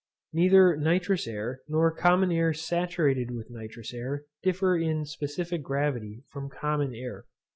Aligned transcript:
Neither 0.33 0.75
nitrous 0.75 1.27
air, 1.27 1.61
nor 1.67 1.91
common 1.91 2.31
air 2.31 2.53
saturated 2.53 3.29
with 3.29 3.51
nitrous 3.51 3.93
air, 3.93 4.23
differ 4.41 4.75
in 4.75 5.05
specific 5.05 5.61
gravity 5.61 6.23
from 6.31 6.49
common 6.49 6.95
air. 6.95 7.25